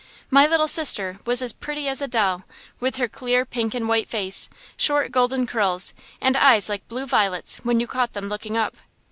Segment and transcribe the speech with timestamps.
[0.31, 2.41] My little sister was as pretty as a doll,
[2.79, 7.57] with her clear pink and white face, short golden curls, and eyes like blue violets
[7.57, 8.77] when you caught them looking up.